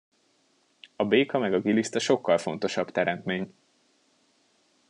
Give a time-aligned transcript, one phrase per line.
[0.95, 3.53] A béka meg a giliszta sokkal fontosabb teremtmény!